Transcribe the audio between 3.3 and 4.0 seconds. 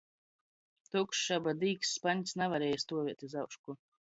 aušku.